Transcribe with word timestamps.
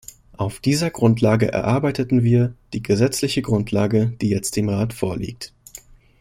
Auf 0.35 0.59
dieser 0.59 0.89
Grundlage 0.89 1.51
erarbeiteten 1.51 2.23
wir 2.23 2.55
die 2.73 2.81
gesetzliche 2.81 3.43
Grundlage, 3.43 4.07
die 4.19 4.29
jetzt 4.29 4.55
dem 4.55 4.67
Rat 4.67 4.93
vorliegt. 4.95 5.53